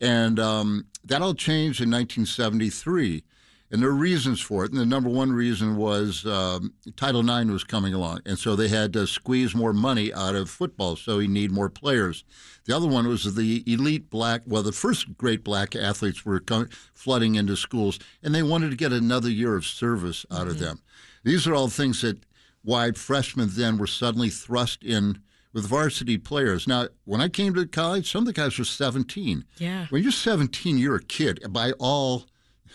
And 0.00 0.38
um, 0.38 0.86
that 1.04 1.22
all 1.22 1.34
changed 1.34 1.80
in 1.80 1.90
1973. 1.90 3.24
And 3.70 3.82
there 3.82 3.88
are 3.88 3.94
reasons 3.94 4.40
for 4.40 4.64
it. 4.64 4.70
And 4.70 4.80
the 4.80 4.86
number 4.86 5.08
one 5.08 5.32
reason 5.32 5.76
was 5.76 6.24
um, 6.24 6.74
Title 6.96 7.28
IX 7.28 7.50
was 7.50 7.64
coming 7.64 7.94
along. 7.94 8.20
And 8.24 8.38
so 8.38 8.54
they 8.54 8.68
had 8.68 8.92
to 8.92 9.06
squeeze 9.06 9.54
more 9.54 9.72
money 9.72 10.14
out 10.14 10.36
of 10.36 10.48
football, 10.48 10.94
so 10.94 11.18
you 11.18 11.28
need 11.28 11.50
more 11.50 11.68
players. 11.68 12.24
The 12.64 12.76
other 12.76 12.86
one 12.86 13.08
was 13.08 13.34
the 13.34 13.64
elite 13.66 14.08
black, 14.08 14.42
well, 14.46 14.62
the 14.62 14.72
first 14.72 15.16
great 15.16 15.42
black 15.42 15.74
athletes 15.74 16.24
were 16.24 16.40
coming, 16.40 16.68
flooding 16.94 17.34
into 17.34 17.56
schools, 17.56 17.98
and 18.22 18.34
they 18.34 18.42
wanted 18.42 18.70
to 18.70 18.76
get 18.76 18.92
another 18.92 19.30
year 19.30 19.56
of 19.56 19.66
service 19.66 20.24
out 20.30 20.42
mm-hmm. 20.42 20.50
of 20.50 20.58
them. 20.58 20.82
These 21.24 21.46
are 21.46 21.54
all 21.54 21.68
things 21.68 22.02
that 22.02 22.24
why 22.62 22.92
freshmen 22.92 23.48
then 23.52 23.78
were 23.78 23.86
suddenly 23.86 24.30
thrust 24.30 24.82
in 24.82 25.20
with 25.52 25.66
varsity 25.66 26.18
players. 26.18 26.68
Now, 26.68 26.88
when 27.04 27.20
I 27.20 27.28
came 27.28 27.54
to 27.54 27.66
college, 27.66 28.10
some 28.10 28.22
of 28.22 28.26
the 28.26 28.32
guys 28.32 28.58
were 28.58 28.64
17. 28.64 29.44
Yeah. 29.58 29.86
When 29.88 30.02
you're 30.02 30.12
17, 30.12 30.76
you're 30.76 30.96
a 30.96 31.02
kid 31.02 31.40
by 31.48 31.72
all 31.78 32.26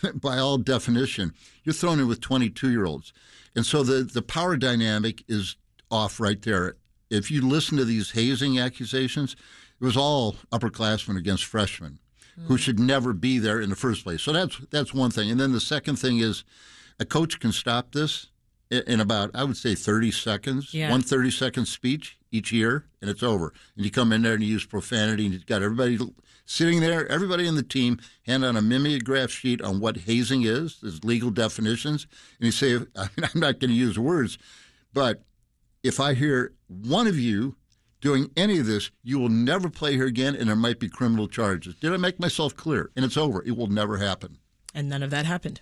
by 0.14 0.38
all 0.38 0.58
definition. 0.58 1.34
You're 1.64 1.74
thrown 1.74 2.00
in 2.00 2.08
with 2.08 2.22
22 2.22 2.72
year 2.72 2.86
olds. 2.86 3.14
And 3.56 3.66
so 3.66 3.84
the, 3.84 4.04
the 4.04 4.22
power 4.22 4.56
dynamic 4.56 5.24
is 5.28 5.56
off 5.90 6.20
right 6.20 6.42
there. 6.42 6.76
If 7.10 7.30
you 7.30 7.42
listen 7.42 7.78
to 7.78 7.86
these 7.86 8.12
hazing 8.12 8.60
accusations, 8.60 9.36
it 9.80 9.84
was 9.84 9.98
all 9.98 10.36
upperclassmen 10.52 11.18
against 11.18 11.46
freshmen 11.46 12.00
mm. 12.40 12.46
who 12.46 12.58
should 12.58 12.80
never 12.80 13.14
be 13.14 13.40
there 13.40 13.60
in 13.60 13.70
the 13.70 13.76
first 13.76 14.04
place. 14.04 14.22
So 14.22 14.32
that's 14.32 14.58
that's 14.70 14.94
one 14.94 15.12
thing. 15.12 15.30
And 15.30 15.40
then 15.40 15.52
the 15.52 15.60
second 15.60 15.98
thing 15.98 16.20
is 16.20 16.44
a 17.00 17.06
coach 17.06 17.40
can 17.40 17.52
stop 17.52 17.92
this 17.92 18.28
in 18.70 19.02
about 19.02 19.32
I 19.34 19.44
would 19.44 19.58
say 19.58 19.76
30 19.76 20.12
seconds, 20.12 20.74
yeah. 20.74 20.90
one 20.90 21.02
30 21.02 21.32
second 21.32 21.66
speech 21.66 22.18
each 22.32 22.52
year, 22.52 22.86
and 23.02 23.10
it's 23.10 23.24
over. 23.24 23.54
And 23.76 23.86
you 23.86 23.92
come 23.92 24.12
in 24.12 24.22
there 24.22 24.34
and 24.34 24.44
you 24.44 24.54
use 24.54 24.66
profanity, 24.66 25.26
and 25.26 25.34
you've 25.34 25.46
got 25.46 25.62
everybody 25.62 26.00
sitting 26.46 26.80
there, 26.80 27.08
everybody 27.12 27.48
in 27.48 27.56
the 27.56 27.64
team, 27.64 28.00
hand 28.26 28.44
on 28.44 28.58
a 28.58 28.62
mimeograph 28.62 29.30
sheet 29.30 29.62
on 29.62 29.80
what 29.80 29.98
hazing 29.98 30.44
is, 30.44 30.80
there's 30.82 31.04
legal 31.04 31.30
definitions, 31.30 32.08
and 32.40 32.46
you 32.46 32.52
say, 32.52 32.76
I 32.96 33.10
mean, 33.16 33.30
I'm 33.34 33.40
not 33.40 33.60
going 33.60 33.70
to 33.70 33.76
use 33.76 34.00
words, 34.00 34.38
but 34.94 35.24
if 35.84 36.00
I 36.00 36.14
hear 36.14 36.54
one 36.68 37.08
of 37.08 37.20
you 37.20 37.56
doing 38.00 38.32
any 38.36 38.58
of 38.58 38.66
this, 38.66 38.90
you 39.04 39.20
will 39.20 39.30
never 39.30 39.70
play 39.70 39.94
here 39.94 40.08
again, 40.08 40.36
and 40.36 40.50
there 40.50 40.56
might 40.56 40.80
be 40.80 40.90
criminal 40.90 41.28
charges. 41.28 41.76
Did 41.76 41.94
I 41.94 41.98
make 41.98 42.20
myself 42.20 42.56
clear? 42.56 42.92
And 42.96 43.06
it's 43.06 43.18
over. 43.18 43.44
It 43.46 43.56
will 43.56 43.68
never 43.68 43.98
happen. 43.98 44.38
And 44.74 44.90
none 44.90 45.04
of 45.04 45.12
that 45.12 45.26
happened 45.26 45.62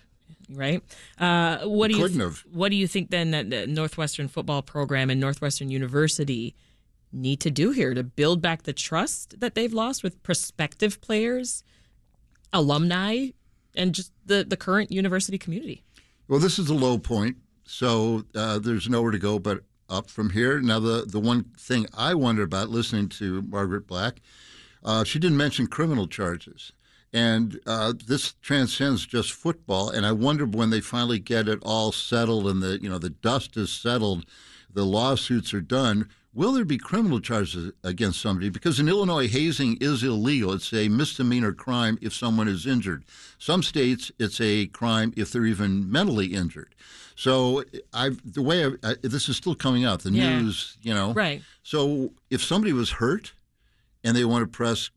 right? 0.50 0.84
Uh, 1.18 1.60
what 1.66 1.92
do 1.92 1.98
you 1.98 2.08
th- 2.08 2.46
what 2.52 2.70
do 2.70 2.76
you 2.76 2.88
think 2.88 3.12
then 3.12 3.32
that 3.32 3.50
the 3.50 3.68
Northwestern 3.68 4.28
football 4.28 4.62
program 4.62 5.10
and 5.10 5.20
Northwestern 5.20 5.70
University 5.70 6.56
need 7.12 7.40
to 7.42 7.52
do 7.52 7.72
here 7.72 7.94
to 7.94 8.04
build 8.04 8.42
back 8.42 8.64
the 8.64 8.74
trust 8.74 9.40
that 9.40 9.56
they've 9.56 9.74
lost 9.74 10.04
with 10.04 10.22
prospective 10.24 11.02
players, 11.02 11.64
alumni, 12.54 13.28
and 13.76 13.94
just 13.94 14.12
the 14.26 14.44
the 14.44 14.58
current 14.58 14.92
university 14.92 15.38
community? 15.38 15.84
Well, 16.28 16.40
this 16.40 16.60
is 16.60 16.68
the 16.68 16.74
low 16.74 16.98
point, 16.98 17.38
so 17.66 18.24
uh, 18.36 18.60
there's 18.60 18.90
nowhere 18.90 19.12
to 19.12 19.20
go 19.20 19.40
but 19.40 19.64
up 19.90 20.10
from 20.10 20.32
here. 20.32 20.60
Now, 20.60 20.80
the 20.80 21.06
the 21.08 21.20
one 21.20 21.46
thing 21.58 21.88
I 21.98 22.14
wonder 22.14 22.44
about 22.44 22.70
listening 22.70 23.10
to 23.10 23.42
Margaret 23.42 23.88
Black, 23.88 24.22
uh, 24.84 25.04
she 25.04 25.20
didn't 25.20 25.38
mention 25.38 25.68
criminal 25.68 26.08
charges. 26.08 26.72
And 27.12 27.60
uh, 27.66 27.94
this 28.06 28.34
transcends 28.42 29.06
just 29.06 29.34
football. 29.34 29.90
And 29.90 30.06
I 30.06 30.12
wonder 30.12 30.46
when 30.46 30.70
they 30.70 30.82
finally 30.82 31.20
get 31.20 31.48
it 31.48 31.60
all 31.64 31.92
settled 31.92 32.48
and 32.48 32.62
the 32.62 32.80
you 32.82 32.90
know 32.90 33.00
the 33.00 33.10
dust 33.10 33.58
is 33.58 33.72
settled, 33.72 34.26
the 34.72 34.86
lawsuits 34.86 35.54
are 35.54 35.62
done. 35.62 36.10
Will 36.32 36.54
there 36.54 36.66
be 36.66 36.78
criminal 36.78 37.20
charges 37.20 37.72
against 37.84 38.22
somebody? 38.22 38.50
Because 38.50 38.80
in 38.80 38.88
Illinois, 38.88 39.28
hazing 39.28 39.78
is 39.82 40.04
illegal. 40.04 40.54
It's 40.54 40.72
a 40.72 40.88
misdemeanor 40.88 41.54
crime 41.54 41.98
if 42.02 42.14
someone 42.14 42.48
is 42.48 42.68
injured. 42.68 43.04
Some 43.40 43.64
states, 43.64 44.12
it's 44.20 44.40
a 44.40 44.68
crime 44.68 45.12
if 45.18 45.32
they're 45.32 45.48
even 45.48 45.92
mentally 45.92 46.28
injured. 46.28 46.76
So 47.16 47.64
I, 47.94 48.12
the 48.24 48.44
way 48.44 48.64
I, 48.64 48.70
I, 48.84 48.96
this 49.02 49.28
is 49.28 49.38
still 49.38 49.56
coming 49.56 49.86
out, 49.86 50.04
the 50.04 50.12
yeah. 50.12 50.40
news, 50.40 50.78
you 50.84 50.94
know. 50.94 51.14
Right. 51.14 51.42
So 51.64 52.14
if 52.30 52.44
somebody 52.44 52.74
was 52.74 52.92
hurt 52.92 53.34
and 54.04 54.16
they 54.16 54.24
want 54.24 54.44
to 54.44 54.48
press 54.48 54.92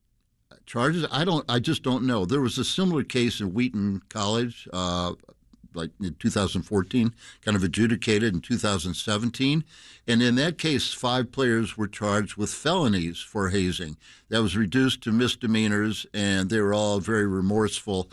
charges? 0.67 1.07
I 1.11 1.25
don't. 1.25 1.45
I 1.49 1.59
just 1.59 1.83
don't 1.83 2.05
know. 2.05 2.25
There 2.25 2.41
was 2.41 2.59
a 2.59 2.65
similar 2.65 3.03
case 3.03 3.41
in 3.41 3.55
Wheaton 3.55 4.03
College, 4.09 4.69
uh, 4.73 5.15
like 5.75 5.91
in 6.01 6.15
2014, 6.19 7.15
kind 7.43 7.57
of 7.57 7.65
adjudicated 7.65 8.35
in 8.35 8.41
2017, 8.41 9.65
and 10.07 10.23
in 10.23 10.35
that 10.37 10.59
case, 10.59 10.93
five 10.93 11.33
players 11.33 11.77
were 11.77 11.89
charged 11.89 12.37
with 12.37 12.51
felonies 12.51 13.21
for 13.21 13.49
hazing. 13.51 13.97
That 14.29 14.43
was 14.43 14.57
reduced 14.57 15.03
to 15.03 15.13
misdemeanors, 15.13 16.07
and 16.13 16.51
they 16.51 16.61
were 16.61 16.75
all 16.75 17.01
very 17.01 17.27
remorseful. 17.27 18.11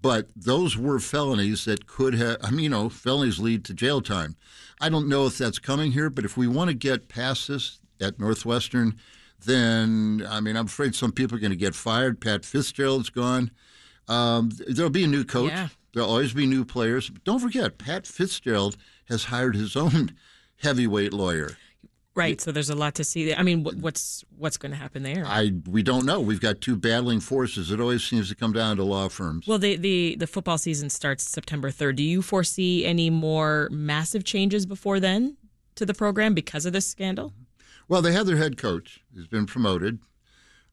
But 0.00 0.28
those 0.36 0.76
were 0.76 1.00
felonies 1.00 1.64
that 1.64 1.86
could 1.86 2.14
have. 2.14 2.36
I 2.42 2.50
mean, 2.50 2.64
you 2.64 2.68
know, 2.68 2.88
felonies 2.90 3.38
lead 3.38 3.64
to 3.64 3.74
jail 3.74 4.02
time. 4.02 4.36
I 4.80 4.90
don't 4.90 5.08
know 5.08 5.26
if 5.26 5.38
that's 5.38 5.58
coming 5.58 5.92
here, 5.92 6.10
but 6.10 6.26
if 6.26 6.36
we 6.36 6.46
want 6.46 6.68
to 6.68 6.74
get 6.74 7.08
past 7.08 7.48
this 7.48 7.80
at 8.00 8.18
Northwestern 8.18 8.96
then 9.44 10.26
I 10.28 10.40
mean, 10.40 10.56
I'm 10.56 10.66
afraid 10.66 10.94
some 10.94 11.12
people 11.12 11.36
are 11.36 11.40
going 11.40 11.50
to 11.50 11.56
get 11.56 11.74
fired. 11.74 12.20
Pat 12.20 12.44
Fitzgerald's 12.44 13.10
gone. 13.10 13.50
Um, 14.08 14.50
there'll 14.68 14.90
be 14.90 15.04
a 15.04 15.08
new 15.08 15.24
coach. 15.24 15.50
Yeah. 15.50 15.68
There'll 15.92 16.10
always 16.10 16.32
be 16.32 16.46
new 16.46 16.64
players. 16.64 17.08
But 17.08 17.24
don't 17.24 17.38
forget, 17.38 17.78
Pat 17.78 18.06
Fitzgerald 18.06 18.76
has 19.08 19.24
hired 19.24 19.54
his 19.54 19.76
own 19.76 20.16
heavyweight 20.62 21.12
lawyer. 21.12 21.56
Right. 22.16 22.40
So 22.40 22.52
there's 22.52 22.70
a 22.70 22.76
lot 22.76 22.94
to 22.96 23.04
see. 23.04 23.34
I 23.34 23.42
mean, 23.42 23.64
what's 23.64 24.24
what's 24.38 24.56
going 24.56 24.70
to 24.70 24.78
happen 24.78 25.02
there? 25.02 25.24
I 25.26 25.52
we 25.68 25.82
don't 25.82 26.06
know. 26.06 26.20
We've 26.20 26.40
got 26.40 26.60
two 26.60 26.76
battling 26.76 27.18
forces. 27.18 27.72
It 27.72 27.80
always 27.80 28.04
seems 28.04 28.28
to 28.28 28.36
come 28.36 28.52
down 28.52 28.76
to 28.76 28.84
law 28.84 29.08
firms. 29.08 29.48
Well, 29.48 29.58
the 29.58 29.76
the 29.76 30.16
the 30.16 30.28
football 30.28 30.58
season 30.58 30.90
starts 30.90 31.28
September 31.28 31.72
3rd. 31.72 31.96
Do 31.96 32.04
you 32.04 32.22
foresee 32.22 32.84
any 32.84 33.10
more 33.10 33.68
massive 33.72 34.22
changes 34.22 34.64
before 34.64 35.00
then 35.00 35.36
to 35.74 35.84
the 35.84 35.94
program 35.94 36.34
because 36.34 36.66
of 36.66 36.72
this 36.72 36.86
scandal? 36.86 37.32
Well, 37.88 38.02
they 38.02 38.12
have 38.12 38.26
their 38.26 38.36
head 38.36 38.56
coach 38.56 39.00
who's 39.14 39.26
been 39.26 39.46
promoted, 39.46 39.98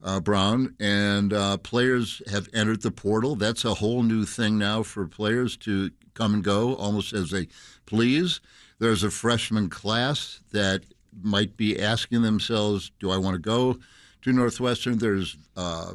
uh, 0.04 0.20
Braun, 0.20 0.76
and 0.80 1.34
uh, 1.34 1.58
players 1.58 2.22
have 2.32 2.48
entered 2.54 2.82
the 2.82 2.92
portal. 2.92 3.36
That's 3.36 3.66
a 3.66 3.76
whole 3.76 4.04
new 4.04 4.26
thing 4.26 4.58
now 4.58 4.84
for 4.84 5.06
players 5.08 5.58
to 5.58 5.92
come 6.14 6.34
and 6.34 6.44
go 6.44 6.76
almost 6.76 7.14
as 7.14 7.32
they 7.32 7.48
please. 7.86 8.40
There's 8.80 9.04
a 9.04 9.12
freshman 9.12 9.70
class 9.70 10.40
that 10.52 10.84
might 11.22 11.58
be 11.58 11.80
asking 11.80 12.22
themselves, 12.22 12.92
"Do 13.00 13.12
I 13.12 13.18
want 13.18 13.36
to 13.36 13.40
go 13.40 13.78
to 14.24 14.34
Northwestern?" 14.34 14.98
There's 14.98 15.38
uh, 15.56 15.94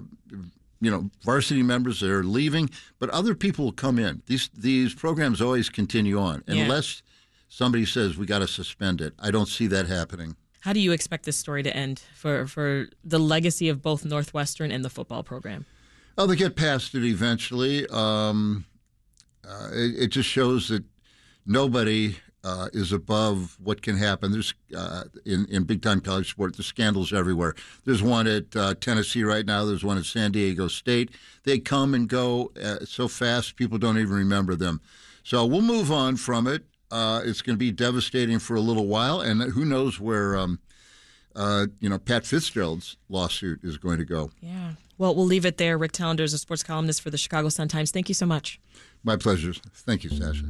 you 0.80 0.90
know 0.90 1.10
varsity 1.24 1.62
members 1.62 2.00
that 2.00 2.10
are 2.10 2.24
leaving, 2.24 2.70
but 2.98 3.10
other 3.10 3.34
people 3.34 3.64
will 3.64 3.72
come 3.72 3.98
in. 3.98 4.22
These 4.26 4.50
these 4.54 4.94
programs 4.94 5.40
always 5.40 5.68
continue 5.68 6.18
on 6.18 6.44
yeah. 6.46 6.62
unless 6.62 7.02
somebody 7.48 7.86
says 7.86 8.16
we 8.16 8.26
got 8.26 8.40
to 8.40 8.48
suspend 8.48 9.00
it. 9.00 9.14
I 9.18 9.30
don't 9.30 9.48
see 9.48 9.66
that 9.68 9.86
happening. 9.86 10.36
How 10.66 10.72
do 10.72 10.80
you 10.80 10.90
expect 10.90 11.26
this 11.26 11.36
story 11.36 11.62
to 11.62 11.76
end 11.76 12.02
for, 12.12 12.48
for 12.48 12.88
the 13.04 13.20
legacy 13.20 13.68
of 13.68 13.82
both 13.82 14.04
Northwestern 14.04 14.72
and 14.72 14.84
the 14.84 14.90
football 14.90 15.22
program? 15.22 15.64
Oh, 16.18 16.26
they 16.26 16.34
get 16.34 16.56
past 16.56 16.92
it 16.96 17.04
eventually. 17.04 17.86
Um, 17.86 18.66
uh, 19.48 19.68
it, 19.72 20.02
it, 20.02 20.06
just 20.08 20.28
shows 20.28 20.68
that 20.70 20.82
nobody 21.46 22.16
uh, 22.42 22.68
is 22.72 22.90
above 22.90 23.56
what 23.62 23.80
can 23.80 23.96
happen. 23.96 24.32
There's 24.32 24.54
uh, 24.76 25.04
in 25.24 25.46
in 25.50 25.62
big 25.62 25.82
time 25.82 26.00
college 26.00 26.30
sport. 26.30 26.56
There's 26.56 26.66
scandals 26.66 27.12
everywhere. 27.12 27.54
There's 27.84 28.02
one 28.02 28.26
at 28.26 28.56
uh, 28.56 28.74
Tennessee 28.74 29.22
right 29.22 29.46
now. 29.46 29.64
There's 29.64 29.84
one 29.84 29.98
at 29.98 30.04
San 30.04 30.32
Diego 30.32 30.66
State. 30.66 31.12
They 31.44 31.60
come 31.60 31.94
and 31.94 32.08
go 32.08 32.50
uh, 32.60 32.84
so 32.84 33.06
fast, 33.06 33.54
people 33.54 33.78
don't 33.78 33.98
even 33.98 34.14
remember 34.16 34.56
them. 34.56 34.80
So 35.22 35.46
we'll 35.46 35.62
move 35.62 35.92
on 35.92 36.16
from 36.16 36.48
it. 36.48 36.64
Uh, 36.90 37.20
it's 37.24 37.42
going 37.42 37.54
to 37.56 37.58
be 37.58 37.72
devastating 37.72 38.38
for 38.38 38.54
a 38.56 38.60
little 38.60 38.86
while, 38.86 39.20
and 39.20 39.42
who 39.42 39.64
knows 39.64 40.00
where. 40.00 40.36
Um, 40.36 40.60
uh, 41.34 41.66
you 41.80 41.88
know, 41.90 41.98
Pat 41.98 42.24
Fitzgerald's 42.24 42.96
lawsuit 43.10 43.60
is 43.62 43.76
going 43.76 43.98
to 43.98 44.06
go. 44.06 44.30
Yeah. 44.40 44.72
Well, 44.96 45.14
we'll 45.14 45.26
leave 45.26 45.44
it 45.44 45.58
there. 45.58 45.76
Rick 45.76 45.92
Telander 45.92 46.20
is 46.20 46.32
a 46.32 46.38
sports 46.38 46.62
columnist 46.62 47.02
for 47.02 47.10
the 47.10 47.18
Chicago 47.18 47.50
Sun 47.50 47.68
Times. 47.68 47.90
Thank 47.90 48.08
you 48.08 48.14
so 48.14 48.24
much. 48.24 48.58
My 49.04 49.16
pleasure. 49.16 49.52
Thank 49.74 50.04
you, 50.04 50.10
Sasha. 50.10 50.46